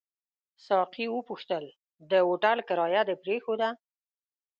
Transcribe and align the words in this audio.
ساقي 0.67 1.05
وپوښتل: 1.11 1.65
د 2.09 2.11
هوټل 2.27 2.57
کرایه 2.67 3.01
دې 3.07 3.15
پرېښوده؟ 3.23 3.69